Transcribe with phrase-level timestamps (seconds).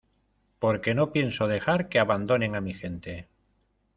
[0.57, 3.27] porque no pienso dejar que abandonen a mi gente.